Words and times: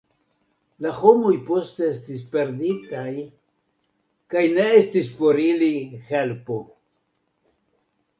La 0.83 0.91
homoj 0.99 1.33
poste 1.49 1.83
estis 1.89 2.23
perditaj 2.35 3.11
kaj 4.35 4.43
ne 4.55 4.65
estis 4.79 5.11
por 5.19 5.41
ili 5.45 5.69
helpo. 6.09 6.59